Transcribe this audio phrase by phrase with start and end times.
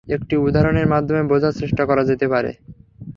[0.07, 2.51] একটি উদাহরণের মাধ্যমে বোঝার চেষ্টা করা যেতে পারে।